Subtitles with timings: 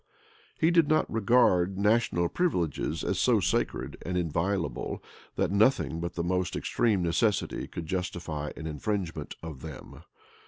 [0.59, 5.03] He did not regard national privileges as so sacred and inviolable,
[5.35, 10.01] that nothing but the most extreme necessity could justify an infringement of them.